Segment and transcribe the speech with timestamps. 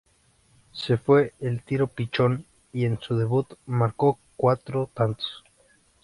[0.71, 5.43] Se fue al Tiro Pichón y en su debut marcó cuatro tantos.